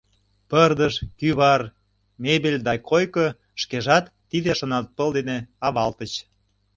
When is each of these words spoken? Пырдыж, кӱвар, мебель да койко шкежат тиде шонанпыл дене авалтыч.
Пырдыж, 0.49 0.93
кӱвар, 1.19 1.61
мебель 2.23 2.59
да 2.67 2.73
койко 2.89 3.27
шкежат 3.61 4.05
тиде 4.29 4.51
шонанпыл 4.59 5.09
дене 5.17 5.37
авалтыч. 5.67 6.13